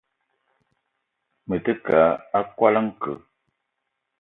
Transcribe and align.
Me 1.47 1.55
te 1.67 1.71
keu 1.85 2.17
a 2.37 2.39
koala 2.55 2.79
nke. 2.87 3.11